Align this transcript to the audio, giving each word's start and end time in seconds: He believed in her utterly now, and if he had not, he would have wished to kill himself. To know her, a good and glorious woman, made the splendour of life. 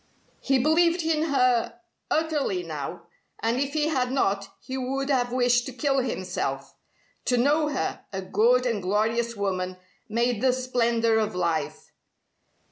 He 0.39 0.57
believed 0.57 1.03
in 1.03 1.25
her 1.29 1.79
utterly 2.09 2.63
now, 2.63 3.03
and 3.39 3.59
if 3.59 3.73
he 3.73 3.89
had 3.89 4.11
not, 4.11 4.49
he 4.59 4.75
would 4.75 5.11
have 5.11 5.31
wished 5.31 5.67
to 5.67 5.71
kill 5.73 5.99
himself. 5.99 6.73
To 7.25 7.37
know 7.37 7.67
her, 7.67 8.03
a 8.11 8.23
good 8.23 8.65
and 8.65 8.81
glorious 8.81 9.35
woman, 9.35 9.77
made 10.09 10.41
the 10.41 10.53
splendour 10.53 11.17
of 11.19 11.35
life. 11.35 11.91